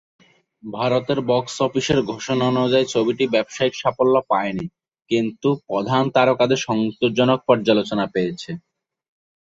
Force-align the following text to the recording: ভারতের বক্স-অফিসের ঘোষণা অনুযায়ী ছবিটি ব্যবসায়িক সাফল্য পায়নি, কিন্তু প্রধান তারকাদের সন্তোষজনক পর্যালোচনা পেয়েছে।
ভারতের 0.63 1.19
বক্স-অফিসের 1.29 1.99
ঘোষণা 2.11 2.45
অনুযায়ী 2.53 2.85
ছবিটি 2.93 3.23
ব্যবসায়িক 3.27 3.73
সাফল্য 3.77 4.15
পায়নি, 4.29 4.65
কিন্তু 5.11 5.49
প্রধান 5.67 6.03
তারকাদের 6.15 6.59
সন্তোষজনক 6.65 7.39
পর্যালোচনা 7.47 8.05
পেয়েছে। 8.13 8.51